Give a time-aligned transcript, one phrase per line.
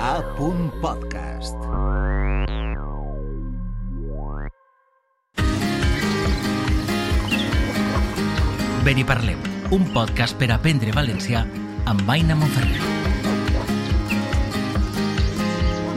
[0.00, 0.22] A.
[0.80, 1.56] Podcast.
[8.84, 9.40] Ben i parlem,
[9.72, 11.46] un podcast per aprendre valencià
[11.86, 13.05] amb Aina Monferrer.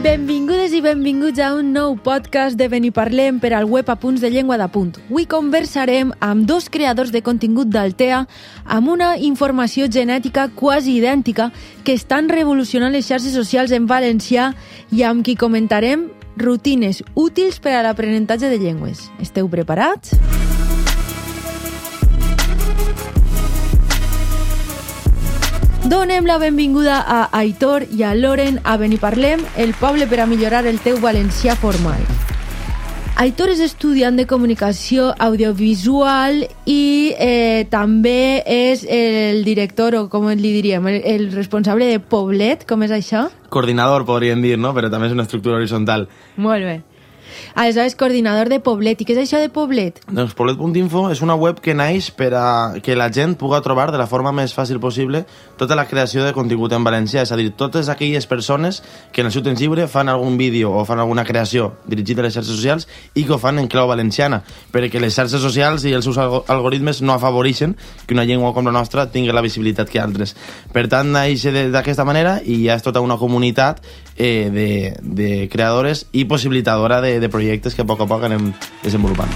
[0.00, 4.56] Benvingudes i benvinguts a un nou podcast de Beniparlem per al web Apunts de Llengua
[4.56, 4.94] d'Apunt.
[5.10, 8.22] Avui conversarem amb dos creadors de contingut d'Altea
[8.64, 11.50] amb una informació genètica quasi idèntica
[11.84, 14.54] que estan revolucionant les xarxes socials en valencià
[14.88, 16.08] i amb qui comentarem
[16.40, 19.10] rutines útils per a l'aprenentatge de llengües.
[19.20, 20.16] Esteu preparats?
[25.90, 30.60] Donem la benvinguda a Aitor i a Loren a Beniparlem, el poble per a millorar
[30.70, 32.04] el teu valencià formal.
[33.18, 36.84] Aitor és estudiant de comunicació audiovisual i
[37.18, 42.86] eh, també és el director, o com li diríem, el, el responsable de Poblet, com
[42.86, 43.26] és això?
[43.50, 44.70] Coordinador, podríem dir, no?
[44.78, 46.06] Però també és una estructura horitzontal.
[46.38, 46.78] Molt bé.
[47.54, 49.00] Aleshores, coordinador de Poblet.
[49.00, 50.02] I què és això de Poblet?
[50.08, 52.46] Doncs Poblet.info és una web que naix per a
[52.82, 55.24] que la gent puga trobar de la forma més fàcil possible
[55.60, 59.28] tota la creació de contingut en valencià, és a dir, totes aquelles persones que en
[59.28, 62.56] el seu temps lliure fan algun vídeo o fan alguna creació dirigida a les xarxes
[62.56, 64.42] socials i que ho fan en clau valenciana,
[64.72, 68.66] perquè les xarxes socials i els seus alg algoritmes no afavoreixen que una llengua com
[68.66, 70.34] la nostra tingui la visibilitat que altres.
[70.72, 73.82] Per tant, naix d'aquesta manera i ja és tota una comunitat
[74.16, 74.68] eh, de,
[75.00, 79.30] de creadores i possibilitadora de, de projectes que a poc a poc anem desenvolupant.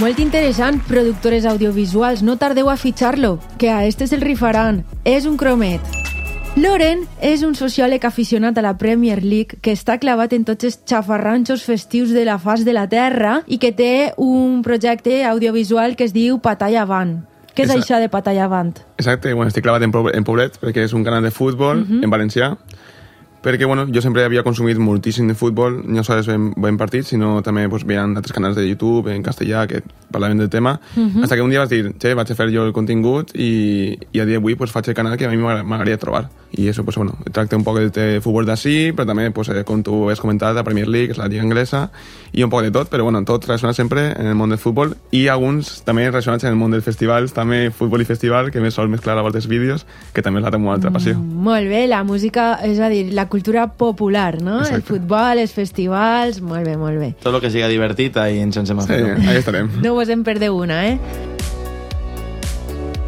[0.00, 4.82] Molt interessant, productores audiovisuals, no tardeu a fitxar-lo, que a este se'l rifaran.
[5.04, 5.80] És un cromet.
[6.56, 10.76] Loren és un sociòleg aficionat a la Premier League que està clavat en tots els
[10.86, 16.04] xafarranxos festius de la faç de la Terra i que té un projecte audiovisual que
[16.06, 17.16] es diu Patalla Avant.
[17.54, 17.82] Què és Exacte.
[17.82, 18.78] això de Patalla Avant?
[18.98, 22.10] Exacte, bueno, estic clavat en, Poble- en Poblet perquè és un canal de futbol en
[22.10, 22.52] valencià
[23.44, 27.36] perquè bueno, jo sempre havia consumit moltíssim de futbol, no sols ben, ben partits, sinó
[27.44, 30.78] també pues, veien altres canals de YouTube en castellà que parlaven del tema,
[31.22, 34.20] hasta que un dia vas dir, che, vaig a fer jo el contingut i, i
[34.20, 36.28] a dia d'avui pues, faig el canal que a mi m'agra- m'agradaria trobar.
[36.54, 39.64] I això, pues, bueno, tracta un poc de, de futbol d'ací, però també, pues, eh,
[39.66, 41.88] com tu has comentat, la Premier League, la lliga anglesa,
[42.32, 44.94] i un poc de tot, però bueno, tot relacionat sempre en el món del futbol
[45.10, 48.74] i alguns també relacionats en el món dels festivals, també futbol i festival, que més
[48.78, 49.84] sol mesclar a voltes vídeos,
[50.14, 51.18] que també és la meva altra passió.
[51.18, 54.60] Molt bé, la música, és a dir, la cultura popular, no?
[54.60, 54.92] El Exacte.
[54.92, 56.38] futbol, els festivals...
[56.40, 57.08] Molt bé, molt bé.
[57.24, 59.72] Tot el que siga divertit, ahí ens a Sí, ahí estarem.
[59.82, 61.00] No vos en perdeu una, eh?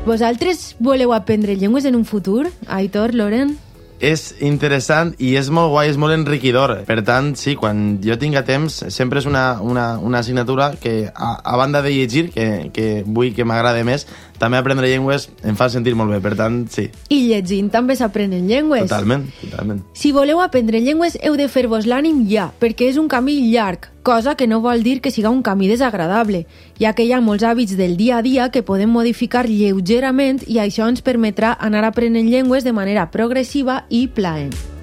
[0.07, 2.51] Vosaltres voleu aprendre llengües en un futur?
[2.67, 3.57] Aitor, Loren?
[4.01, 6.75] és interessant i és molt guai, és molt enriquidor.
[6.89, 11.31] Per tant, sí, quan jo tinga temps, sempre és una, una, una assignatura que, a,
[11.41, 14.07] a banda de llegir, que, que vull que m'agrada més,
[14.39, 16.21] també aprendre llengües em fa sentir molt bé.
[16.21, 18.89] Per tant, sí, I llegint també s'aprenen llengües.
[18.89, 19.83] totalment, totalment.
[19.95, 24.37] Si voleu aprendre llengües, heu de fer-vos l'ànim ja, perquè és un camí llarg, cosa
[24.37, 26.47] que no vol dir que siga un camí desagradable,
[26.79, 30.61] ja que hi ha molts hàbits del dia a dia que podem modificar lleugerament i
[30.63, 34.76] això ens permetrà anar aprenent llengües de manera progressiva i plaent.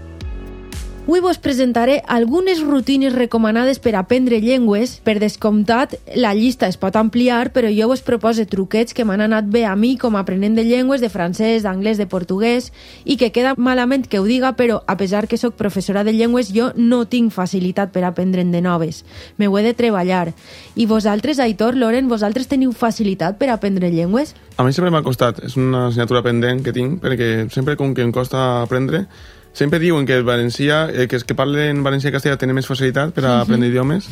[1.04, 5.02] Avui vos presentaré algunes rutines recomanades per aprendre llengües.
[5.04, 9.50] Per descomptat, la llista es pot ampliar, però jo vos proposo truquets que m'han anat
[9.52, 12.72] bé a mi com a aprenent de llengües, de francès, d'anglès, de portuguès,
[13.04, 16.54] i que queda malament que ho diga, però a pesar que sóc professora de llengües,
[16.56, 19.04] jo no tinc facilitat per aprendre'n de noves.
[19.38, 20.32] Me ho he de treballar.
[20.74, 24.38] I vosaltres, Aitor, Loren, vosaltres teniu facilitat per aprendre llengües?
[24.56, 28.08] A mi sempre m'ha costat, és una assignatura pendent que tinc, perquè sempre com que
[28.08, 29.10] em costa aprendre,
[29.54, 32.68] sempre diuen que el valencià, eh, que els que parlen valencià i castellà tenen més
[32.68, 34.10] facilitat per a aprendre idiomes.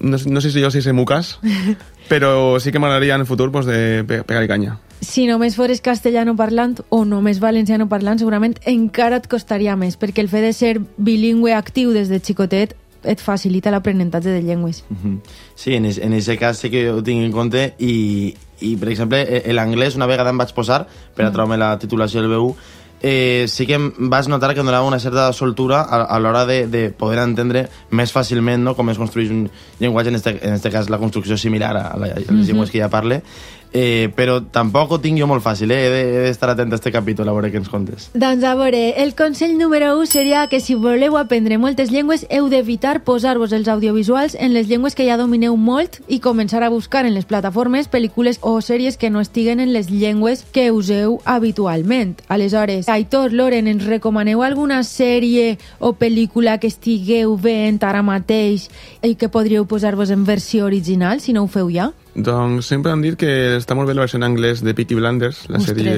[0.00, 1.38] No, sé- no sé si jo si és el meu cas,
[2.08, 4.78] però sí que m'agradaria en el futur pues, de pe- pegar-hi canya.
[5.00, 10.20] Si només fores castellano parlant o només valenciano parlant, segurament encara et costaria més, perquè
[10.24, 12.74] el fet de ser bilingüe actiu des de xicotet
[13.04, 14.82] et facilita l'aprenentatge de llengües.
[14.90, 15.20] Mhm.
[15.54, 19.52] Sí, en aquest cas sí que ho tinc en compte i, i per exemple, eh,
[19.52, 20.86] l'anglès una vegada em vaig posar
[21.16, 22.54] per a trobar la titulació del B1
[23.02, 26.66] eh, sí que vas notar que em donava una certa soltura a, a l'hora de,
[26.68, 29.46] de poder entendre més fàcilment no, com es construeix un
[29.80, 32.82] llenguatge, en este, en este cas la construcció similar a, la, a les llengües que
[32.82, 33.22] ja parle,
[33.72, 35.86] eh, però tampoc ho tinc jo molt fàcil, eh?
[35.86, 38.10] he de- d'estar atent a este capítol a veure què ens contes.
[38.14, 42.48] Doncs a veure, el consell número 1 seria que si voleu aprendre moltes llengües heu
[42.48, 47.06] d'evitar posar-vos els audiovisuals en les llengües que ja domineu molt i començar a buscar
[47.06, 52.16] en les plataformes pel·lícules o sèries que no estiguen en les llengües que useu habitualment.
[52.28, 58.68] Aleshores, Aitor, Loren, ens recomaneu alguna sèrie o pel·lícula que estigueu veient ara mateix
[59.02, 61.92] i que podríeu posar-vos en versió original, si no ho feu ja?
[62.14, 65.44] Doncs sempre han dit que està molt bé la versió en anglès de Peaky Blinders,
[65.48, 65.94] la sèrie...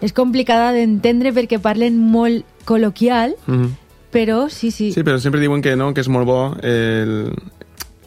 [0.00, 3.74] És complicada d'entendre perquè parlen molt col·loquial, Mhm.
[4.16, 4.92] Però sí, sí.
[4.94, 6.56] Sí, però sempre diuen que no, que és molt bo.
[6.62, 7.34] El...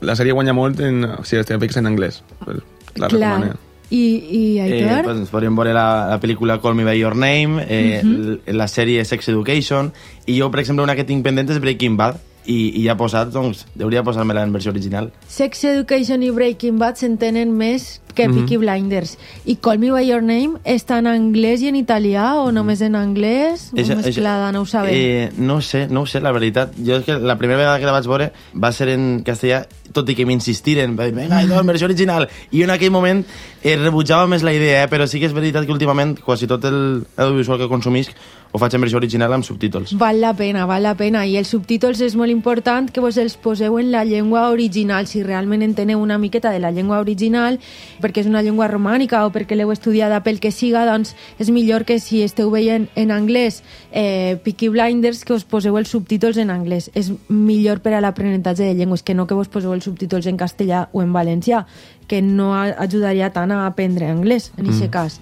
[0.02, 2.24] La sèrie guanya molt en, si les fiques en anglès.
[2.46, 2.62] Pues,
[2.96, 3.36] la Clar.
[3.36, 3.58] recomano.
[3.92, 4.00] I,
[4.32, 5.04] i Eh, Aitor?
[5.04, 8.40] pues ens podríem veure la, la pel·lícula Call Me By Your Name, eh, Mhm.
[8.56, 9.92] la sèrie Sex Education,
[10.26, 13.30] i jo, per exemple, una que tinc pendent és Breaking Bad, i, i ja posat,
[13.34, 15.12] doncs, hauria posar-me-la en versió original.
[15.28, 18.36] Sex Education i Breaking Bad s'entenen més que Mhm.
[18.40, 19.18] Peaky Blinders.
[19.46, 22.96] I Call Me By Your Name està en anglès i en italià o només en
[22.96, 23.70] anglès?
[23.76, 24.92] Eixa- o mesclada, no ho sabem.
[24.94, 26.74] Eh, no ho sé, no ho sé, la veritat.
[26.84, 30.10] Jo és que la primera vegada que la vaig veure va ser en castellà, tot
[30.10, 32.28] i que m'insistiren, va dir, vinga, no, en versió original.
[32.52, 33.24] I en aquell moment
[33.64, 36.66] eh, rebutjava més la idea, eh, però sí que és veritat que últimament quasi tot
[36.66, 38.12] el audiovisual que consumisc
[38.52, 39.92] ho faig en versió original amb subtítols.
[40.02, 41.22] Val la pena, val la pena.
[41.30, 45.22] I els subtítols és molt important que vos els poseu en la llengua original, si
[45.22, 47.60] realment enteneu una miqueta de la llengua original,
[48.02, 51.86] perquè és una llengua romànica o perquè l'heu estudiada pel que siga, doncs és millor
[51.86, 53.62] que si esteu veient en anglès
[53.92, 56.90] eh, Peaky Blinders que us poseu els subtítols en anglès.
[56.98, 60.42] És millor per a l'aprenentatge de llengües que no que vos poseu els subtítols en
[60.42, 61.68] castellà o en valencià,
[62.10, 64.96] que no ajudaria tant a aprendre anglès, en aquest mm.
[64.98, 65.22] cas.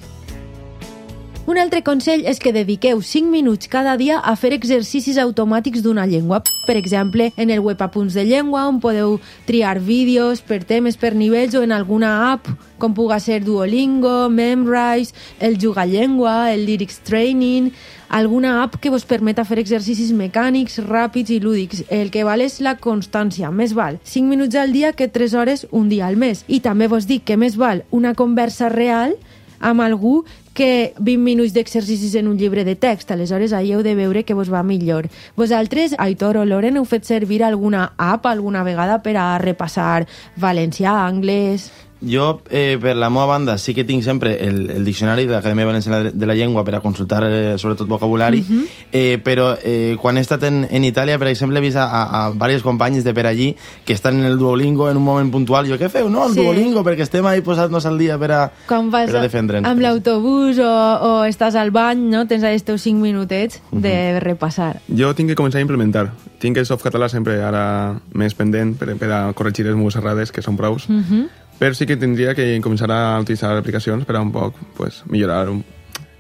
[1.48, 6.04] Un altre consell és que dediqueu 5 minuts cada dia a fer exercicis automàtics d'una
[6.04, 6.42] llengua.
[6.68, 9.14] Per exemple, en el web Apunts de Llengua, on podeu
[9.48, 12.50] triar vídeos per temes, per nivells, o en alguna app,
[12.84, 17.72] com puga ser Duolingo, Memrise, el Jugallengua, el Lyrics Training,
[18.10, 21.86] alguna app que vos permeta fer exercicis mecànics, ràpids i lúdics.
[21.88, 23.56] El que val és la constància.
[23.56, 26.44] Més val 5 minuts al dia que 3 hores un dia al mes.
[26.52, 29.16] I també vos dic que més val una conversa real
[29.60, 30.26] amb algú
[30.58, 33.12] que 20 minuts d'exercicis en un llibre de text.
[33.14, 35.06] Aleshores, ahir heu de veure que vos va millor.
[35.38, 41.04] Vosaltres, Aitor o Loren, heu fet servir alguna app alguna vegada per a repassar valencià,
[41.06, 41.70] anglès...
[42.00, 45.66] Jo, eh, per la meva banda, sí que tinc sempre el, el diccionari de l'Acadèmia
[45.66, 48.44] Valenciana de, de la Llengua per a consultar, eh, sobretot, vocabulari,
[48.92, 52.28] eh, però eh, quan he estat en, en Itàlia, per exemple, he vist a, a,
[52.28, 55.66] a diversos companys de per allí que estan en el Duolingo en un moment puntual.
[55.68, 56.10] Jo, què feu?
[56.10, 56.40] No, el Sí.
[56.44, 59.66] Duolingo, perquè estem ahí posant-nos al dia per a, Quan vas per a defendre'ns.
[59.68, 60.70] amb l'autobús o,
[61.02, 62.28] o estàs al bany, no?
[62.28, 64.78] tens els teus 5 minutets de repassar.
[64.88, 66.12] Jo tinc que començar a implementar.
[66.38, 70.42] Tinc el softcatalà sempre ara més pendent per, per a corregir les meves errades, que
[70.46, 70.88] són prous.
[70.90, 71.28] Mm -hmm.
[71.58, 75.50] Però sí que tindria que començar a utilitzar aplicacions per a un poc pues, millorar
[75.50, 75.64] un,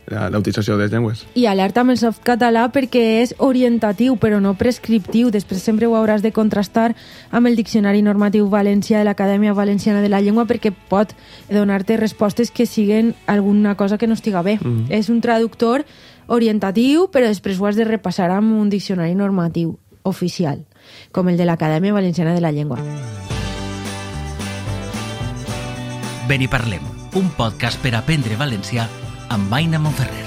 [0.07, 1.25] la, utilització de les llengües.
[1.37, 5.29] I alerta amb el softcatalà perquè és orientatiu, però no prescriptiu.
[5.33, 6.93] Després sempre ho hauràs de contrastar
[7.29, 11.13] amb el Diccionari Normatiu Valencià de l'Acadèmia Valenciana de la Llengua perquè pot
[11.51, 14.57] donar-te respostes que siguen alguna cosa que no estiga bé.
[14.61, 14.89] Mm.
[14.89, 15.85] És un traductor
[16.27, 20.63] orientatiu, però després ho has de repassar amb un diccionari normatiu oficial,
[21.11, 22.81] com el de l'Acadèmia Valenciana de la Llengua.
[22.81, 23.36] Ben i
[26.27, 26.83] parlem,
[27.15, 28.83] un podcast per aprendre valencià
[29.31, 30.25] amb Aina Monferrer.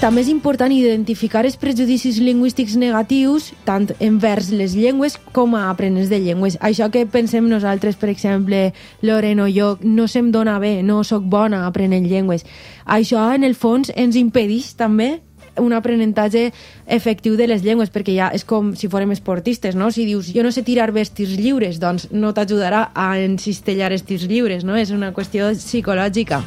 [0.00, 6.08] També és important identificar els prejudicis lingüístics negatius tant envers les llengües com a aprenents
[6.12, 6.58] de llengües.
[6.60, 11.24] Això que pensem nosaltres, per exemple, Loren o jo, no se'm dona bé, no sóc
[11.24, 12.44] bona aprenent llengües.
[12.84, 15.20] Això, en el fons, ens impedeix també
[15.60, 16.50] un aprenentatge
[16.86, 19.90] efectiu de les llengües, perquè ja és com si fórem esportistes, no?
[19.94, 24.64] Si dius, jo no sé tirar tirs lliures, doncs no t'ajudarà a encistellar els lliures,
[24.64, 24.76] no?
[24.76, 26.42] És una qüestió psicològica.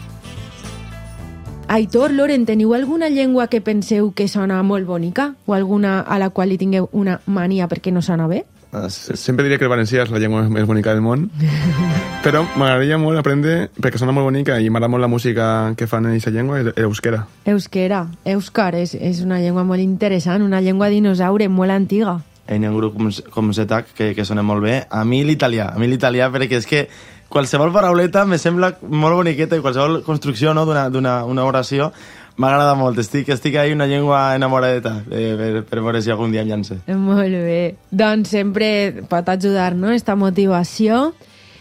[1.68, 5.36] Aitor, Loren, teniu alguna llengua que penseu que sona molt bonica?
[5.46, 8.44] O alguna a la qual li tingueu una mania perquè no sona bé?
[8.90, 11.28] Se- Sempre diré que el valencià és la llengua més bonica del món,
[12.26, 16.06] però m'agradaria molt aprendre, perquè sona molt bonica i m'agrada molt la música que fan
[16.08, 17.26] en aquesta llengua, euskera.
[17.46, 18.06] Euskera.
[18.26, 22.20] Euskar és, és una llengua molt interessant, una llengua dinosaure molt antiga.
[22.50, 24.82] Ha un grup com, com Zetac que, que sona molt bé.
[24.92, 26.82] A mi l'italià, a mi l'italià perquè és que
[27.34, 31.92] qualsevol parauleta me sembla molt boniqueta i qualsevol construcció no, d'una d'una- una oració
[32.38, 33.00] m'agrada molt.
[33.04, 36.80] Estic, estic ahí una llengua enamoradeta eh, per, per veure si algun dia em llance.
[36.88, 37.76] Molt bé.
[37.92, 41.14] Doncs sempre pot ajudar, no?, esta motivació.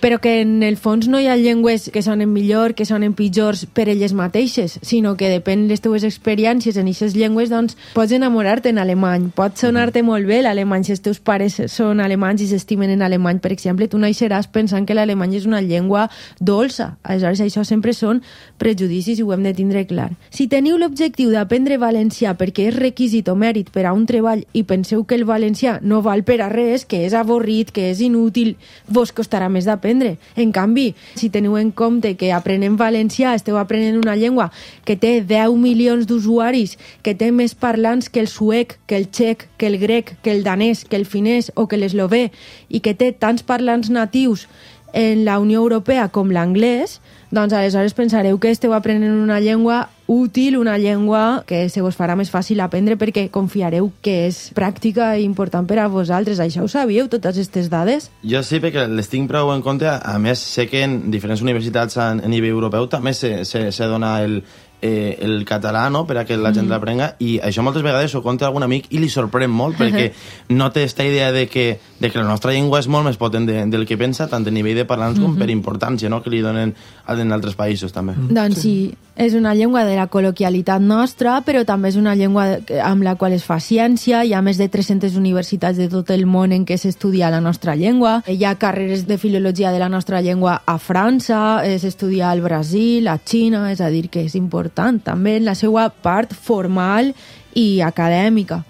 [0.03, 3.69] Però que en el fons no hi ha llengües que sonen millor, que sonen pitjors
[3.71, 8.11] per elles mateixes, sinó que depèn de les teues experiències en aquestes llengües, doncs pots
[8.11, 12.49] enamorar-te en alemany, pot sonar-te molt bé l'alemany si els teus pares són alemanys i
[12.51, 16.09] s'estimen en alemany, per exemple, tu naixeràs pensant que l'alemany és una llengua
[16.41, 16.97] dolça.
[17.07, 18.25] Aleshores, això sempre són
[18.59, 20.11] prejudicis i ho hem de tindre clar.
[20.35, 24.67] Si teniu l'objectiu d'aprendre valencià perquè és requisit o mèrit per a un treball i
[24.67, 28.57] penseu que el valencià no val per a res, que és avorrit, que és inútil,
[28.91, 29.92] vos costarà més d'aprendre.
[29.93, 34.51] En canvi, si teniu en compte que aprenem valencià, esteu aprenent una llengua
[34.89, 39.49] que té 10 milions d'usuaris, que té més parlants que el suec, que el txec,
[39.59, 42.31] que el grec, que el danès, que el finès o que l'eslové,
[42.69, 44.49] i que té tants parlants natius
[44.93, 47.01] en la Unió Europea com l'anglès,
[47.33, 52.17] doncs aleshores pensareu que esteu aprenent una llengua útil, una llengua que se vos farà
[52.19, 56.41] més fàcil aprendre perquè confiareu que és pràctica i important per a vosaltres.
[56.43, 58.11] Això ho sabíeu, totes aquestes dades?
[58.23, 59.89] Jo sí, perquè les tinc prou en compte.
[59.89, 64.19] A més, sé que en diferents universitats a, nivell europeu també se, se, se dona
[64.25, 64.43] el,
[64.83, 66.05] eh, el català no?
[66.07, 66.75] per a que la gent mm.
[66.75, 70.11] l'aprenga i això moltes vegades ho conta algun amic i li sorprèn molt perquè
[70.59, 73.47] no té aquesta idea de que, de que la nostra llengua és molt més potent
[73.47, 75.31] de, del que pensa tant a nivell de parlants mm -hmm.
[75.31, 76.23] com per importància no?
[76.23, 76.75] que li donen
[77.07, 78.13] en altres països també.
[78.13, 78.35] Mm.
[78.35, 83.03] Doncs sí, és una llengua de la col·loquialitat nostra, però també és una llengua amb
[83.03, 86.53] la qual es fa ciència, hi ha més de 300 universitats de tot el món
[86.53, 90.63] en què s'estudia la nostra llengua, hi ha carreres de filologia de la nostra llengua
[90.67, 95.37] a França, s'estudia al Brasil, a Xina, és a dir, que és important important també
[95.37, 97.13] en la seva part formal
[97.55, 98.65] i acadèmica,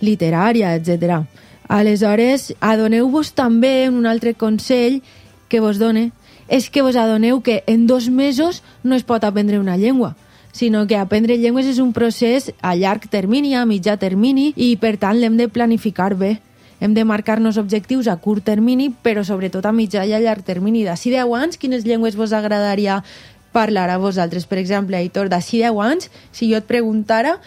[0.00, 1.24] literària, etc.
[1.68, 5.02] Aleshores, adoneu-vos també un altre consell
[5.48, 6.12] que vos done,
[6.48, 10.16] és que vos adoneu que en dos mesos no es pot aprendre una llengua,
[10.52, 14.96] sinó que aprendre llengües és un procés a llarg termini, a mitjà termini, i per
[14.96, 16.38] tant l'hem de planificar bé.
[16.80, 20.84] Hem de marcar-nos objectius a curt termini, però sobretot a mitjà i a llarg termini.
[20.86, 23.02] D'ací 10 anys, quines llengües vos agradaria
[23.52, 24.46] parlar a vosaltres?
[24.46, 27.38] Per exemple, Aitor, d'ací 10 anys, si jo et preguntara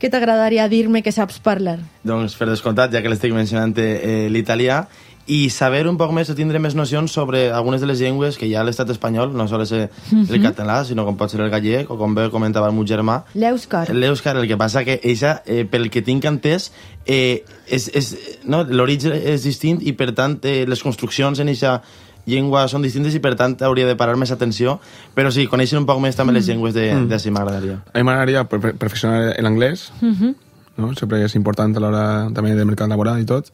[0.00, 1.76] què t'agradaria dir-me que saps parlar?
[2.08, 4.86] Doncs, per descomptat, ja que l'estic mencionant eh, l'italià,
[5.30, 8.48] i saber un poc més o tindre més nocions sobre algunes de les llengües que
[8.48, 10.30] hi ha a l'estat espanyol, no sol ser mm -hmm.
[10.32, 13.22] el català, sinó com pot ser el gallec, o com bé comentava el meu germà.
[13.34, 13.90] L'èuscar.
[13.92, 16.72] L'èuscar, el que passa que eixa, eh, pel que tinc entès,
[17.06, 21.82] eh, és, és, no, l'origen és distint i, per tant, eh, les construccions en eixa
[22.30, 24.78] llengües són distintes i per tant hauria de parar més atenció
[25.14, 26.52] però sí, conèixer un poc més també les mm.
[26.52, 27.08] llengües de, mm.
[27.10, 30.34] de si m'agradaria a mi m'agradaria perfeccionar l'anglès mm -hmm.
[30.76, 30.94] no?
[30.94, 33.52] sempre és important a l'hora també del mercat laboral i tot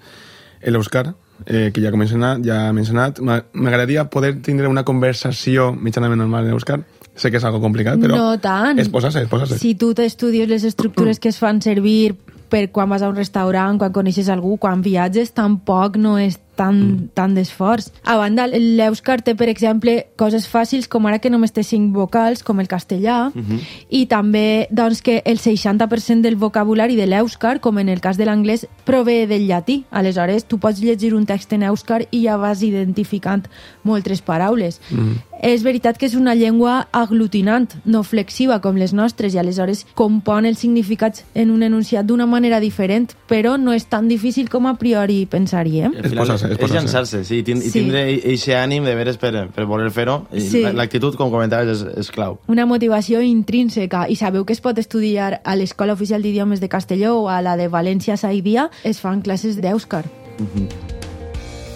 [0.62, 1.14] l'Euskar
[1.47, 6.47] eh, que ja he mencionat, ja he mencionat m'agradaria poder tindre una conversació mitjanament normal
[6.47, 6.80] en Euskar
[7.16, 8.78] sé que és algo complicat, però no tant.
[8.78, 9.59] és posar-se, és posar-se.
[9.59, 12.14] Si tu t'estudies les estructures que es fan servir
[12.52, 16.77] per quan vas a un restaurant, quan coneixes algú, quan viatges, tampoc no és tan,
[16.77, 17.09] mm.
[17.15, 17.91] tan d'esforç.
[18.05, 22.43] A banda, l'Èuscar té, per exemple, coses fàcils com ara que només té cinc vocals,
[22.43, 23.61] com el castellà, mm -hmm.
[23.91, 28.25] i també doncs, que el 60% del vocabulari de l'Èuscar, com en el cas de
[28.25, 29.85] l'anglès, prové del llatí.
[29.91, 33.49] Aleshores, tu pots llegir un text en Èuscar i ja vas identificant
[33.83, 34.81] moltes paraules.
[34.91, 35.37] Mm -hmm.
[35.43, 40.47] És veritat que és una llengua aglutinant, no flexiva com les nostres, i aleshores compon
[40.47, 44.77] els significats en un enunciat d'una manera diferent, però no és tan difícil com a
[44.81, 45.93] priori pensaríem.
[46.03, 46.15] És
[46.53, 47.73] és, és llançar-se, sí, i sí.
[47.75, 50.19] tindre aquest ànim de veres per, per voler fer-ho.
[50.33, 50.65] Sí.
[50.76, 52.41] L'actitud, com comentaves, és, és clau.
[52.53, 54.07] Una motivació intrínseca.
[54.09, 57.57] I sabeu que es pot estudiar a l'Escola Oficial d'Idiomes de Castelló o a la
[57.61, 58.71] de València Saidia?
[58.85, 60.05] Es fan classes d'Èuscar.
[60.37, 60.86] Mm -hmm.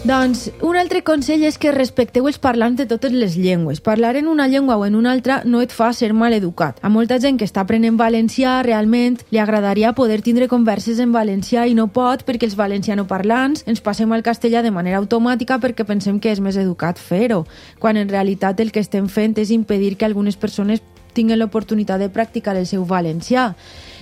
[0.01, 3.83] Doncs un altre consell és que respecteu els parlants de totes les llengües.
[3.85, 6.79] Parlar en una llengua o en una altra no et fa ser mal educat.
[6.81, 11.67] A molta gent que està aprenent valencià realment li agradaria poder tindre converses en valencià
[11.69, 16.17] i no pot perquè els valencianoparlants ens passem al castellà de manera automàtica perquè pensem
[16.17, 17.45] que és més educat fer-ho,
[17.79, 20.81] quan en realitat el que estem fent és impedir que algunes persones
[21.15, 23.51] tinguin l'oportunitat de practicar el seu valencià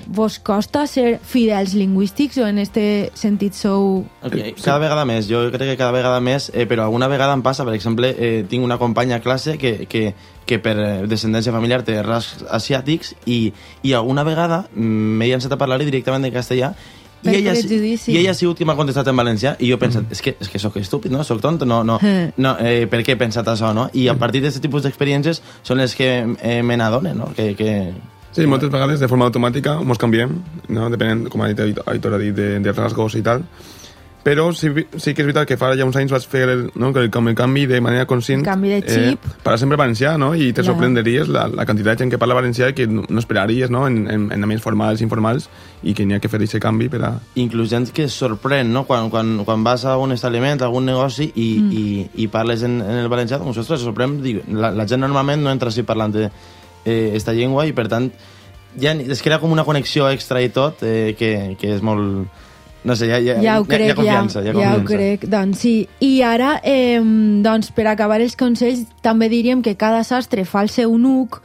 [0.08, 4.06] vos costa ser fidels lingüístics o en este sentit sou...
[4.24, 4.54] Okay.
[4.56, 7.66] Cada vegada més, jo crec que cada vegada més, eh, però alguna vegada em passa,
[7.68, 10.14] per exemple, eh, tinc una companya a classe que, que,
[10.48, 13.52] que per eh, descendència familiar té rasgs asiàtics i,
[13.84, 16.72] i alguna vegada m'he llançat a parlar directament en castellà
[17.22, 20.04] i ella, i ella ha sigut qui m'ha contestat en valencià i jo he pensat,
[20.06, 20.14] mm.
[20.14, 21.24] és, que, és que sóc estúpid, no?
[21.26, 21.98] Sóc tonto, no, no,
[22.36, 23.88] no eh, per què he pensat això, no?
[23.92, 27.32] I a partir d'aquest tipus d'experiències són les que eh, me n'adonen, no?
[27.34, 27.74] Que, que,
[28.38, 30.34] Sí, moltes vegades de forma automàtica ens canviem,
[30.68, 30.90] no?
[30.92, 33.42] depenent, com ha dit Aitor, ha dit, de, de rasgos i tal.
[34.24, 36.90] Però sí, sí que és veritat que fa ja uns anys vaig fer el, no,
[36.90, 38.42] el, el canvi de manera conscient.
[38.42, 39.24] El canvi de xip.
[39.24, 40.32] Eh, parlar sempre valencià, no?
[40.34, 40.72] I te ja.
[40.72, 43.86] sorprenderies la, la quantitat de gent que parla valencià que no, no esperaries, no?
[43.88, 45.46] En, en, en ambients formals, informals,
[45.82, 47.12] i que n'hi ha que fer aquest canvi per a...
[47.40, 48.84] Inclús gent que es sorprèn, no?
[48.88, 51.70] Quan, quan, quan vas a un establiment, a algun negoci, i, mm.
[51.78, 55.46] i, i parles en, en el valencià, doncs, ostres, sorprèn, dic, la, la gent normalment
[55.46, 58.10] no entra així parlant de eh, esta llengua, i per tant
[58.78, 62.44] ja es crea com una connexió extra i tot, eh, que, que és molt...
[62.88, 65.26] No sé, ja, ja, ja ho crec, hi ha, confiança, ja, ja, ja ho crec,
[65.28, 65.74] doncs sí.
[66.04, 67.00] I ara, eh,
[67.44, 71.42] doncs, per acabar els consells, també diríem que cada sastre fa el seu nuc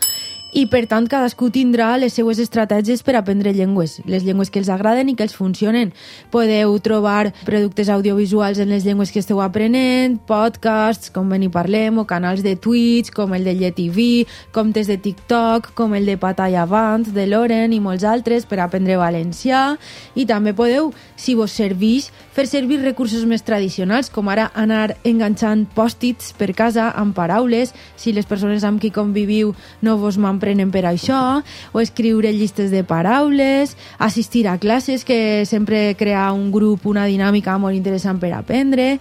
[0.54, 4.70] i per tant cadascú tindrà les seues estratègies per aprendre llengües, les llengües que els
[4.70, 5.94] agraden i que els funcionen.
[6.34, 11.98] Podeu trobar productes audiovisuals en les llengües que esteu aprenent, podcasts, com ben hi parlem,
[11.98, 16.68] o canals de Twitch, com el de LletTV, comptes de TikTok, com el de Patalla
[16.68, 19.64] Avant, de Loren i molts altres per aprendre valencià.
[20.14, 25.66] I també podeu, si vos serveix, fer servir recursos més tradicionals, com ara anar enganxant
[25.74, 30.74] pòstits per casa amb paraules, si les persones amb qui conviviu no vos m'han aprenen
[30.76, 31.40] per això,
[31.72, 37.56] o escriure llistes de paraules, assistir a classes, que sempre crea un grup, una dinàmica
[37.58, 38.98] molt interessant per aprendre,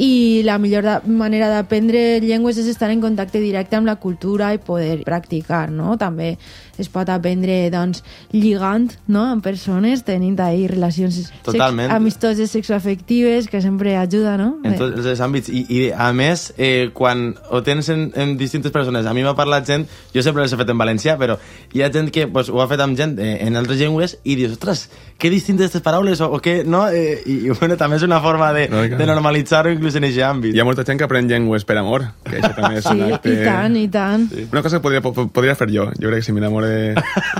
[0.00, 4.58] i la millor manera d'aprendre llengües és estar en contacte directe amb la cultura i
[4.64, 5.98] poder practicar, no?
[6.00, 6.38] També
[6.80, 8.00] es pot aprendre, doncs,
[8.32, 11.90] lligant, no?, amb persones, tenint ahí relacions sex- Totalment.
[11.92, 14.54] amistoses sexoafectives, que sempre ajuda, no?
[14.64, 15.50] En tots els àmbits.
[15.52, 19.34] I, i a més, eh, quan ho tens en, en distintes persones, a mi m'ha
[19.36, 21.36] parlat gent, jo sempre les he fet en valencià, però
[21.76, 24.38] hi ha gent que pues, ho ha fet amb gent eh, en altres llengües i
[24.40, 24.86] dius, ostres,
[25.20, 26.86] que distintes aquestes paraules, o, o què, no?
[26.88, 30.20] Eh, i, i bueno, també és una forma de, No, de normalitzar-ho inclús en aquest
[30.26, 30.54] àmbit.
[30.54, 33.12] Hi ha molta gent que aprèn llengües per amor, que això també és Sí, un
[33.16, 33.32] acte...
[33.32, 34.26] i tant, i tant.
[34.52, 35.88] Una cosa que podria, po- podria fer jo.
[35.98, 36.94] Jo crec que si m'enamoro de-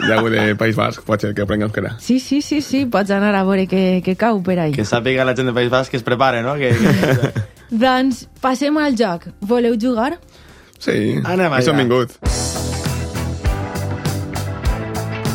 [0.08, 1.94] d'algú de País Basc, pot ser que aprengui euskera.
[2.00, 4.72] Sí, sí, sí, sí, pots anar a veure què, què cau per ahí.
[4.76, 6.54] Que sàpiga la gent de País Basc que es prepare, no?
[6.60, 7.32] Que, que...
[7.84, 9.28] Doncs passem al joc.
[9.40, 10.16] Voleu jugar?
[10.80, 11.60] Sí, Anem allà.
[11.70, 12.16] hem vingut.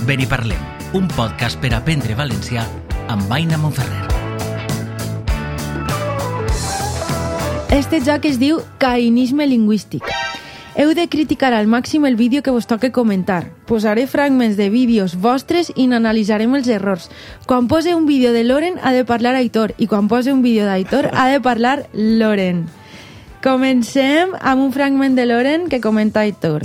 [0.06, 0.62] Ben i parlem,
[0.94, 2.66] un podcast per aprendre valencià
[3.10, 4.05] amb Aina Monferrer.
[7.76, 10.06] Este joc es diu Cainisme lingüístic.
[10.80, 13.50] Heu de criticar al màxim el vídeo que vos toque comentar.
[13.68, 17.10] Posaré fragments de vídeos vostres i n'analitzarem els errors.
[17.44, 20.64] Quan pose un vídeo de Loren ha de parlar Aitor i quan pose un vídeo
[20.64, 22.64] d'Aitor ha de parlar Loren.
[23.46, 26.64] Comencem amb un fragment de Loren que comenta Aitor.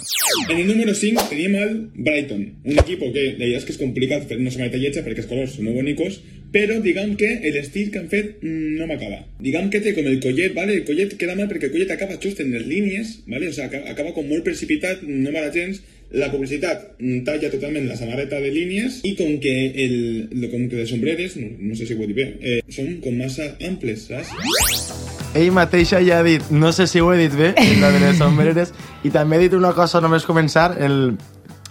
[0.48, 4.24] En el número 5 teníem el Brighton, un equipo que la idea que es complicat
[4.30, 6.16] fer una lletja perquè els colors són molt bonicos,
[6.54, 9.20] però diguem que l'estil que han fet mm, no m'acaba.
[9.44, 10.80] Diguem que té com el collet, ¿vale?
[10.80, 13.52] el collet queda mal perquè el collet acaba just en les línies, ¿vale?
[13.52, 15.84] o sea, acaba, com molt precipitat, no m'agrada gens,
[16.16, 20.80] la publicitat mm, talla totalment la samarreta de línies i com que, el, com que
[20.80, 25.19] les sombreres, no, no sé si ho he bé, eh, són com massa amples, saps?
[25.34, 28.18] Ell mateixa ja ha dit, no sé si ho he dit bé, la de les
[28.18, 28.72] sombreres,
[29.06, 31.14] i també ha dit una cosa només començar, el...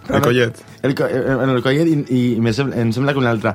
[0.10, 0.56] El collet.
[0.82, 3.52] El, co- en el collet i, i me sembla, em sembla que una altra.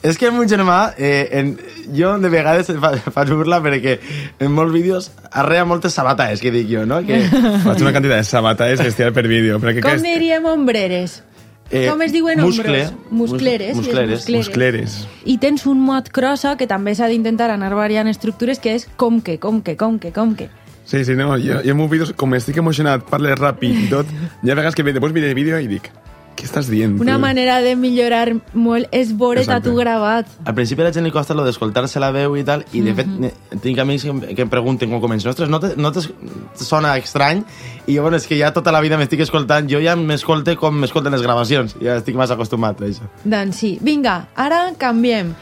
[0.00, 1.50] És que el meu germà, eh, en,
[1.92, 3.96] jo de vegades fa, faig burla perquè
[4.40, 7.02] en molts vídeos arrea moltes sabatades, que dic jo, no?
[7.04, 9.58] Que, Faig una quantitat de sabatades bestial per vídeo.
[9.60, 11.18] Perquè Com aquest- diríem ombreres?
[11.70, 13.10] Eh, Com es diuen muscle, ombros?
[13.10, 13.76] Muscleres.
[13.76, 14.28] mus- les muscleres.
[14.46, 15.08] Muscleres.
[15.24, 19.20] I tens un mot crossa que també s'ha d'intentar anar variant estructures, que és com
[19.20, 20.48] que, com que, com que, com que.
[20.84, 24.06] Sí, sí, no, jo, jo en meus vídeos, com estic emocionat, parle ràpid i tot,
[24.42, 25.90] hi ha vegades que després veure el vídeo i dic,
[26.38, 26.94] què estàs dient?
[27.02, 29.68] Una tio?" manera de millorar molt és veure Exacte.
[29.68, 30.26] tu gravat.
[30.44, 32.94] Al principi a la gent li costa lo d'escoltar-se la veu i tal, i de
[32.94, 36.00] fet ne- tinc amics que, que em pregunten quan començo, ostres, no te, no te
[36.54, 37.42] sona estrany?
[37.86, 40.78] I jo, bueno, és que ja tota la vida m'estic escoltant, jo ja m'escolte com
[40.78, 43.08] m'escolten les gravacions, ja estic massa acostumat a això.
[43.24, 43.78] Doncs sí.
[43.82, 45.34] Vinga, ara canviem.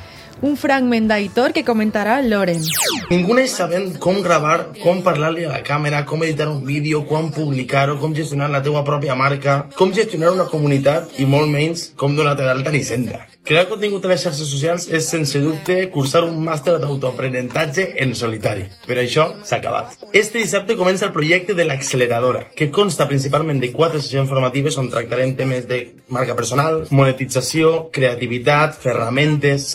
[0.44, 2.60] Un fragment d'Aitor que comentarà Loren.
[3.08, 7.30] Ningú neix sabent com gravar, com parlar-li a la càmera, com editar un vídeo, com
[7.32, 12.18] publicar-ho, com gestionar la teua pròpia marca, com gestionar una comunitat i molt menys com
[12.18, 13.22] donar-te d'alta ni senda.
[13.46, 18.64] Crear contingut a les xarxes socials és, sense dubte, cursar un màster d'autoaprenentatge en solitari.
[18.88, 19.92] Però això s'ha acabat.
[20.10, 24.90] Este dissabte comença el projecte de l'acceleradora, que consta principalment de quatre sessions formatives on
[24.90, 25.78] tractarem temes de
[26.10, 29.68] marca personal, monetització, creativitat, ferramentes,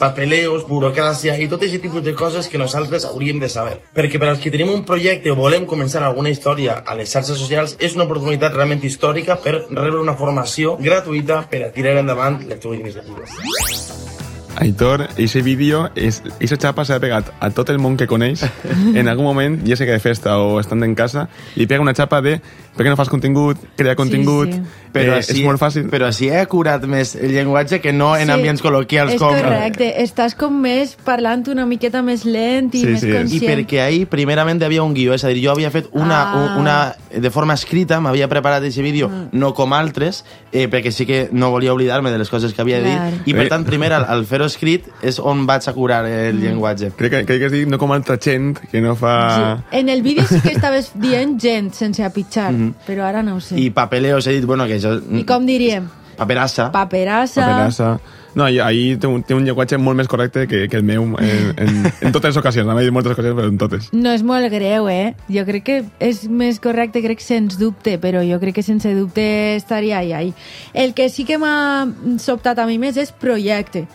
[0.52, 3.80] papeleos, burocràcia i tot aquest tipus de coses que nosaltres hauríem de saber.
[3.96, 7.38] Perquè per als que tenim un projecte o volem començar alguna història a les xarxes
[7.38, 12.42] socials és una oportunitat realment històrica per rebre una formació gratuïta per a tirar endavant
[12.48, 14.11] les teves iniciatives.
[14.58, 18.44] Aitor, ese vídeo, es, esa chapa se ha pegat a tot el món que coneix
[18.94, 21.96] en algun moment, ja sé que de festa o estant en casa, i pega una
[21.98, 24.62] xapa de per què no fas contingut, crea contingut, sí.
[24.92, 25.86] Però eh, així, és molt fàcil.
[25.92, 29.32] Però així he acurat més el llenguatge que no en Sí, ambients col·loquials és com...
[29.36, 29.90] correcte.
[30.04, 33.12] Estàs com més parlant una miqueta més lent i Sí, més sí, és.
[33.12, 33.52] I conscient.
[33.52, 36.36] perquè ahir, primerament, hi havia un guió, és a dir, jo havia fet una, Ah.
[36.56, 41.06] un- una de forma escrita, m'havia preparat aquest vídeo, no com altres, eh, perquè sí
[41.06, 43.12] que no volia oblidar-me de les coses que havia Clar.
[43.12, 43.50] dit, i per Eh.
[43.50, 46.92] tant, primer, al, al fer-ho escrit, és on vaig a curar el llenguatge.
[46.98, 49.16] Crec que, crec que es diu no com altra gent que no fa...
[49.36, 49.78] Sí.
[49.80, 52.52] En el vídeo sí que estaves dient gent sense apitxar,
[52.88, 53.60] però ara no ho sé.
[53.60, 54.98] I papeleos, he dit, bueno, que això...
[54.98, 55.90] I com diríem?
[56.18, 56.72] Paperassa.
[56.72, 57.46] Paperassa.
[57.46, 57.94] Paperassa.
[58.38, 61.04] No, i ahir té un, té un llenguatge molt més correcte que, que el meu
[61.20, 62.68] en, en, en totes les ocasions.
[62.68, 63.90] No m'he dit moltes ocasions, però en totes.
[63.92, 65.16] No és molt greu, eh?
[65.28, 69.58] Jo crec que és més correcte, crec sens dubte, però jo crec que sense dubte
[69.58, 70.32] estaria ahí, ahí.
[70.72, 71.90] El que sí que m'ha
[72.24, 73.88] sobtat a mi més és projecte.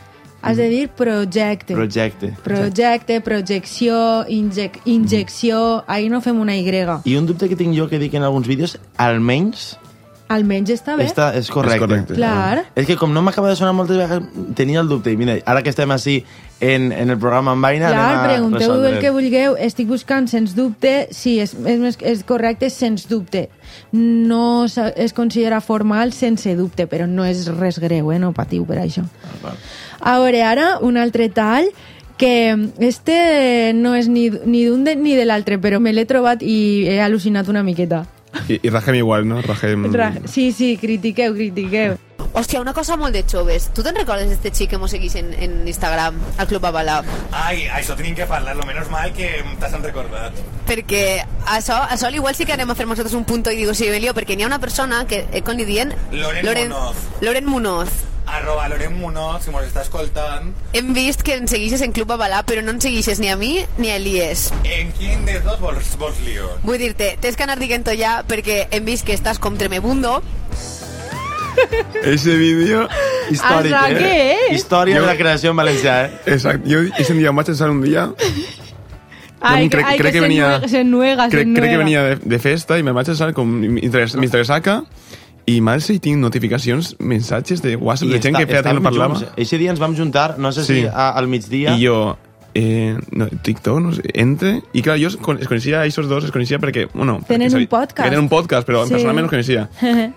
[0.46, 1.74] Has de dir projecte.
[1.74, 2.32] Projecte.
[2.44, 3.96] Projecte, projecció,
[4.28, 5.82] injec injecció...
[5.86, 6.86] Ahí no fem una Y.
[7.04, 9.74] I un dubte que tinc jo que dic en alguns vídeos, almenys,
[10.28, 11.04] Almenys està bé.
[11.06, 11.76] Esta és correcte.
[11.76, 12.16] És correcte.
[12.18, 12.64] Clar.
[12.74, 14.26] És que com no m'acaba de sonar moltes vegades,
[14.58, 15.12] tenia el dubte.
[15.14, 16.16] I mira, ara que estem així
[16.58, 18.90] en, en el programa amb Vaina, Clar, anem a pregunteu resoldre.
[18.96, 19.56] el que vulgueu.
[19.68, 23.46] Estic buscant, sens dubte, sí, és, és, és correcte, sens dubte.
[23.94, 28.18] No es considera formal sense dubte, però no és res greu, eh?
[28.18, 29.06] no patiu per això.
[30.00, 31.70] A veure, ara, un altre tall
[32.16, 36.42] que este no és ni, ni d'un de- ni de l'altre, però me l'he trobat
[36.42, 38.06] i he al·lucinat una miqueta.
[38.48, 39.40] I, i Rajem igual, no?
[39.42, 39.86] Rajem...
[39.92, 41.96] Ra sí, sí, critiqueu, critiqueu.
[42.36, 43.70] Hòstia, una cosa molt de joves.
[43.72, 46.98] Tu te'n recordes d'este xic que mos seguís en, en Instagram, al Club Avalà?
[47.32, 49.30] Ai, això tenim que parlar-lo, menos mal que
[49.60, 50.36] t'has recordat.
[50.68, 53.88] Perquè això, això igual sí que anem a fer nosaltres un punto i digo, sí,
[53.88, 55.94] Belio, perquè n'hi ha una persona que, eh, com li dient...
[56.12, 56.96] Loren Munoz.
[57.22, 57.88] Loren Munoz.
[58.26, 60.50] Arroba Loren Munoz, si mos està escoltant.
[60.74, 63.60] Hem vist que ens seguixes en Club Avalà, però no ens seguixes ni a mi
[63.78, 64.48] ni a Elies.
[64.64, 66.48] En quin dels dos vols, vols lío?
[66.66, 70.20] Vull dir-te, tens que anar dient ja perquè hem vist que estàs com tremebundo.
[72.02, 72.86] Ese vídeo...
[73.30, 73.96] Històric, Ara, eh?
[73.98, 74.60] què és?
[74.60, 76.10] Història Jo- de la creació en valencià, eh?
[76.36, 76.68] Exacte.
[76.68, 78.10] Jo ese dia em vaig alçar un dia...
[79.40, 80.46] Ai, crec, ai, crec que, se venia...
[80.48, 83.32] nuega, se nuega, crec, se crec que venia de, de festa i me vaig alçar
[83.36, 84.06] com Mr.
[85.46, 89.20] I m'alça i tinc notificacions, missatges de WhatsApp de gent que feia temps no parlava.
[89.38, 90.86] Eixe dia ens vam juntar, no sé si Sí.
[90.90, 91.76] a, al migdia...
[91.78, 92.16] I jo,
[92.58, 94.62] eh, no, TikTok, no sé, entre...
[94.72, 97.20] I clar, jo es con- es coneixia a aquests dos, es coneixia perquè, bueno...
[97.28, 98.08] Tenen perquè un podcast.
[98.08, 98.88] Tenen un podcast, però Sí.
[98.88, 98.94] sí.
[98.96, 99.68] personalment no els coneixia.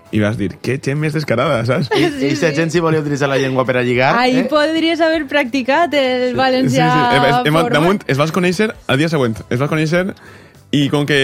[0.16, 1.92] I vas dir, que gent més descarada, saps?
[1.94, 4.16] I, i si gent si volia utilitzar la llengua per a lligar...
[4.18, 4.48] Ahí eh?
[4.50, 7.16] podries haver practicat el valencià Sí, sí.
[7.20, 7.72] Em, em, formal.
[7.78, 9.38] damunt, es vas conèixer al dia següent.
[9.48, 10.08] Es vas conèixer
[10.72, 11.20] i com que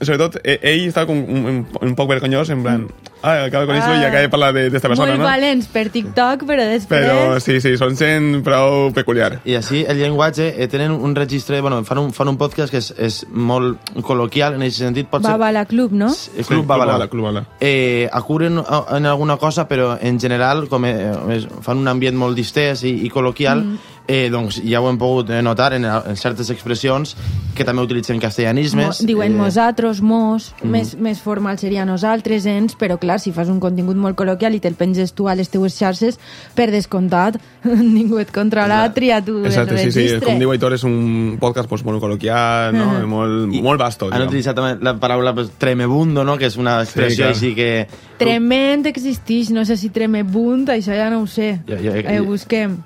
[0.00, 2.86] sobretot, eh, ell estava com un, un, un poc vergonyós, en plan,
[3.22, 5.28] ah, acabo de conèixer-lo i acaba de parlar de- d'esta persona, Molt no?
[5.28, 7.06] valents per TikTok, però després...
[7.06, 9.38] Però sí, sí, són gent prou peculiar.
[9.44, 12.82] I així el llenguatge eh, tenen un registre, bueno, fan un, fan un podcast que
[12.82, 15.30] és, és molt col·loquial en aquest sentit, pot ser...
[15.36, 16.10] Babala Club, no?
[16.36, 16.98] El Club Babalà.
[17.08, 17.44] Club Babalà.
[17.60, 22.82] Eh, acuren en alguna cosa, però en general, com eh, fan un ambient molt distès
[22.84, 23.78] i, i col·loquial, Mm.
[24.06, 27.14] Eh, doncs ja ho hem pogut eh, notar en, en certes expressions
[27.54, 29.00] que també utilitzen castellanismes.
[29.00, 33.48] Mo, diuen eh, mosatros, mos, més, més formal seria nosaltres, ens, però clar, si fas
[33.52, 36.18] un contingut molt col·loquial i te'l penges tu a les teues xarxes,
[36.56, 37.38] per descomptat,
[37.96, 40.26] ningú et controla, tria tu el Exacte, sí, sí, registre.
[40.26, 42.90] com diu Aitor, és un podcast pues, molt col·loquial, no?
[42.98, 43.08] Mhm.
[43.14, 44.10] molt, molt vasto.
[44.12, 46.36] Han utilitzat també la paraula pues, tremebundo, no?
[46.36, 47.34] que és una expressió clar.
[47.34, 47.70] així que...
[48.18, 51.54] Trement existeix, no sé si tremebunt, això ja no ho sé.
[51.68, 52.14] Ja, ja, ja.
[52.14, 52.78] Eh, busquem,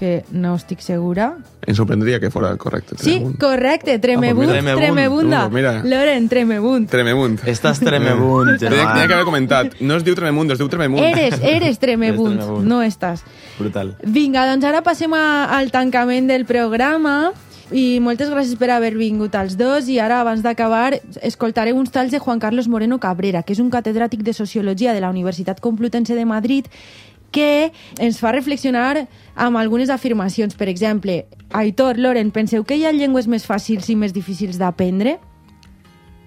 [0.00, 1.34] que no estic segura.
[1.68, 2.96] Em sorprendria que fora correcte.
[2.98, 5.42] Sí, correcte, tremebunt, Ah, pues tremebunda.
[5.46, 5.74] Uh, mira.
[5.84, 6.88] Loren, tremebunt.
[6.88, 7.42] Tremebunt.
[7.44, 8.94] Estàs tremebunt, Tenia, germà.
[8.94, 9.76] tenia que haver comentat.
[9.84, 11.04] No es diu Trememunt, es diu Trememunt.
[11.04, 12.40] Eres, eres tremebunt.
[12.64, 13.20] no estàs.
[13.60, 13.92] Brutal.
[14.02, 17.32] Vinga, doncs ara passem a, al tancament del programa
[17.70, 22.10] i moltes gràcies per haver vingut als dos i ara, abans d'acabar, escoltaré uns talls
[22.10, 26.16] de Juan Carlos Moreno Cabrera, que és un catedràtic de Sociologia de la Universitat Complutense
[26.18, 26.66] de Madrid
[27.30, 30.56] que ens fa reflexionar amb algunes afirmacions.
[30.58, 35.18] Per exemple, Aitor, Loren, penseu que hi ha llengües més fàcils i més difícils d'aprendre?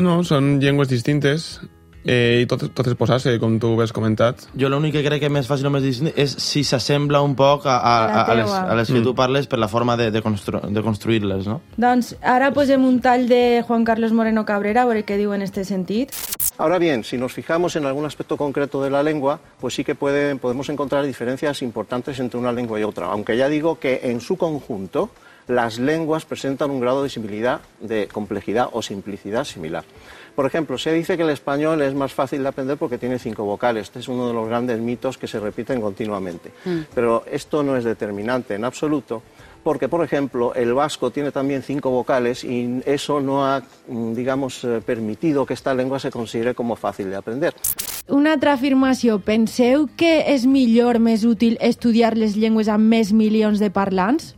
[0.01, 1.61] No, són llengües distintes
[2.05, 4.47] eh, i tot, totes posar-se, com tu has comentat.
[4.59, 7.35] Jo l'únic que crec que és més fàcil o més distint és si s'assembla un
[7.35, 9.95] poc a, a, La a, a, les, a les que tu parles per la forma
[9.97, 11.61] de, de, constru de construir-les, no?
[11.77, 15.41] Doncs ara posem un tall de Juan Carlos Moreno Cabrera a veure què diu en
[15.41, 16.11] este sentit.
[16.57, 19.95] Ahora bien, si nos fijamos en algún aspecto concreto de la lengua, pues sí que
[19.95, 24.21] puede- podemos encontrar diferencias importantes entre una lengua y otra, aunque ya digo que en
[24.21, 25.09] su conjunto
[25.47, 29.83] las lenguas presentan un grado de similitud, de complejidad o simplicidad similar.
[30.35, 33.43] Por ejemplo, se dice que el español es más fácil de aprender porque tiene cinco
[33.43, 33.83] vocales.
[33.83, 36.51] Este es uno de los grandes mitos que se repiten continuamente.
[36.95, 39.21] Pero esto no es determinante en absoluto,
[39.63, 44.63] porque, por ejemplo, el vasco tiene también cinco vocales y eso no ha, mm, digamos,
[44.63, 47.53] eh, permitido que esta lengua se considere como fácil de aprender.
[48.07, 49.19] Una altra afirmació.
[49.19, 54.33] Penseu que és millor, més útil, estudiar les llengües amb més milions de parlants?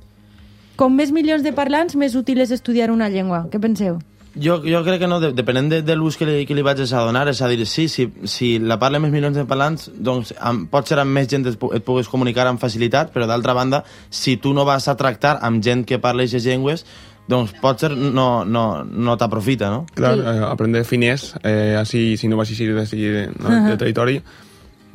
[0.75, 3.47] Com més milions de parlants, més útil és estudiar una llengua.
[3.49, 3.97] Què penseu?
[4.35, 6.81] Jo, jo crec que no, de, depenent de, de l'ús que, li, que li vaig
[6.83, 10.33] a donar, és a dir, sí, si, si la parla més milions de parlants, doncs
[10.39, 13.83] amb, pot ser amb més gent et, et pugues comunicar amb facilitat, però d'altra banda,
[14.09, 16.83] si tu no vas a tractar amb gent que parla aquestes llengües,
[17.27, 19.85] doncs potser no, no, no t'aprofita, no?
[19.95, 23.01] Clar, eh, aprendre finès, eh, així, si no vas eixir d'ací,
[23.39, 24.33] no, uh -huh.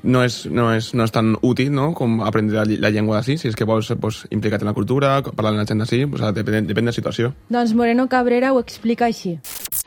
[0.03, 1.91] No és, no, és, no és tan útil no?
[1.95, 3.37] com aprendre la, la llengua d'ací.
[3.39, 6.23] Si és que vols pues, implicar-te en la cultura, parlar amb la gent d'ací, pues,
[6.37, 7.33] depèn, depèn de la situació.
[7.49, 9.39] Doncs Moreno Cabrera ho explica així.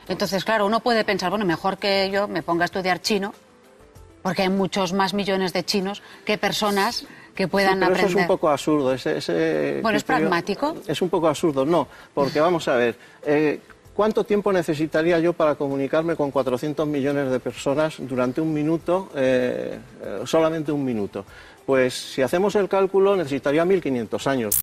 [0.08, 3.34] Entonces, claro, uno puede pensar, bueno, mejor que yo me ponga a estudiar chino,
[4.22, 8.16] porque hay muchos más millones de chinos que personas que puedan Sí, pero eso aprender.
[8.18, 8.94] es un poco absurdo.
[8.94, 10.76] Ese, ese Bueno, ¿es pragmático?
[10.86, 12.96] Es un poco absurdo, no, porque vamos a ver,
[13.26, 13.60] eh,
[13.94, 19.78] ¿Cuánto tiempo necesitaría yo para comunicarme con 400 millones de personas durante un minuto, eh,
[20.02, 21.24] eh, solamente un minuto?
[21.64, 24.60] Pues si hacemos el cálculo necesitaría 1500 años.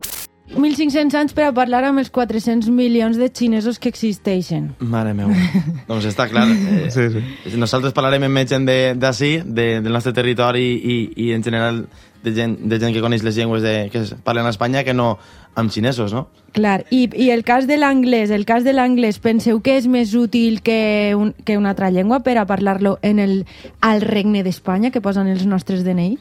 [0.51, 4.73] 1.500 anys per a parlar amb els 400 milions de xinesos que existeixen.
[4.80, 5.32] Mare meva.
[5.88, 6.47] doncs està clar.
[6.49, 7.58] Eh, Sí, sí.
[7.58, 11.86] Nosaltres parlarem amb gent de- d'ací, de, del nostre territori i, i en general
[12.21, 14.93] de gent, de gent que coneix les llengües de, que es parlen a Espanya que
[14.93, 15.17] no
[15.56, 16.27] amb xinesos, no?
[16.54, 20.13] Clar, i, i el cas de l'anglès, el cas de l'anglès, penseu que és més
[20.15, 23.45] útil que, un, que una altra llengua per a parlar-lo en el,
[23.82, 26.17] al regne d'Espanya que posen els nostres DNI?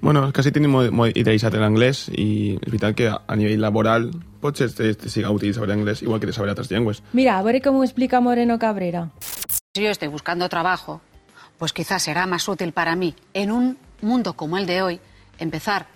[0.00, 4.08] Bueno, quasi tenim molt, molt idealitzat l'anglès i és veritat que a nivell laboral
[4.40, 7.02] potser te, te siga útil saber anglès igual que de saber altres llengües.
[7.12, 9.08] Mira, a veure com ho explica Moreno Cabrera.
[9.74, 11.00] Si yo estoy buscando trabajo,
[11.58, 15.00] pues quizás será más útil para mí en un mundo como el de hoy
[15.38, 15.86] empezar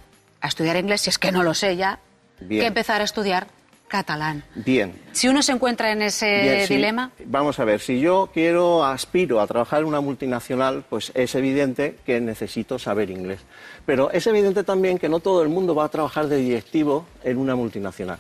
[0.41, 2.01] a estudiar inglés, si es que no lo sé ya,
[2.41, 2.63] Bien.
[2.63, 3.47] que empezar a estudiar
[3.93, 4.43] catalán.
[4.55, 4.95] Bien.
[5.13, 9.39] Si uno se encuentra en ese Bien, dilema, Vamos a ver, si yo quiero, aspiro
[9.39, 13.41] a trabajar en una multinacional, pues es evidente que necesito saber inglés.
[13.85, 17.37] Pero es evidente también que no todo el mundo va a trabajar de directivo en
[17.37, 18.17] una multinacional.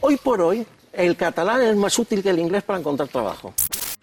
[0.00, 3.52] Hoy por hoy, el catalán es más útil que el inglés para encontrar trabajo.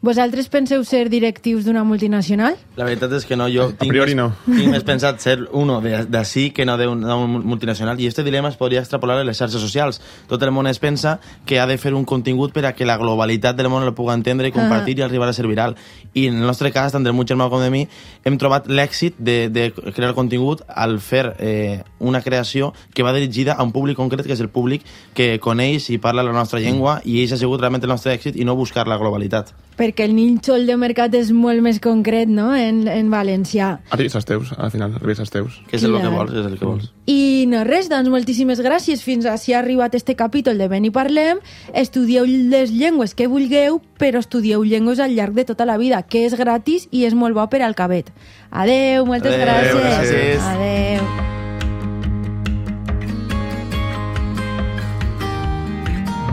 [0.04, 2.58] Vosaltres penseu ser directius d'una multinacional?
[2.78, 4.56] La veritat és que no, jo tinc, priori més, no.
[4.58, 8.50] tinc més pensat ser uno de- d'ací que no d'un d'un multinacional i este dilema
[8.52, 10.02] es podria extrapolar a les xarxes socials.
[10.28, 12.98] Tot el món es pensa que ha de fer un contingut per a que la
[12.98, 15.76] globalitat del món el puga entendre i compartir i arribar a ser viral.
[16.14, 17.88] I en el nostre cas, tant del meu germà com de mi,
[18.26, 23.54] hem trobat l'èxit de, de crear contingut al fer eh, una creació que va dirigida
[23.54, 24.84] a un públic concret, que és el públic
[25.16, 28.36] que coneix i parla la nostra llengua i ells ha sigut realment el nostre èxit
[28.36, 29.56] i no buscar la globalitat.
[29.86, 33.68] Perquè el nínxol de mercat és molt més concret, no?, en, en valencià.
[33.94, 35.60] Arribes als teus, al final, arribes als teus.
[35.70, 36.88] Que és el que vols, és el que vols.
[37.06, 39.04] I no res, doncs moltíssimes gràcies.
[39.06, 41.38] Fins a si ha arribat este capítol de Ben i Parlem.
[41.78, 46.26] Estudieu les llengües que vulgueu, però estudieu llengües al llarg de tota la vida, que
[46.26, 48.10] és gratis i és molt bo per al cabet.
[48.50, 49.86] Adeu, moltes Adeu, gràcies.
[49.86, 50.42] gràcies.
[50.50, 51.06] Adeu.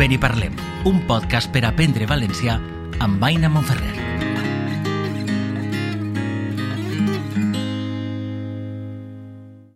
[0.01, 0.57] Ben i parlem,
[0.89, 2.57] un podcast per aprendre valencià
[3.03, 4.12] amb Aina Monferrer.